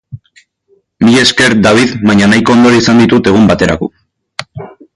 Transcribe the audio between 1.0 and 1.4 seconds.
Mila